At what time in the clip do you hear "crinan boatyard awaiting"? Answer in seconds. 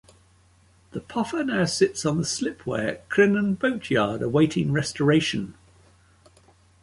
3.07-4.71